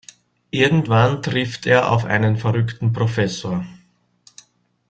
Irgendwann 0.49 1.21
trifft 1.21 1.67
er 1.67 1.91
auf 1.91 2.05
einen 2.05 2.35
verrückten 2.35 2.91
Professor. 2.91 3.63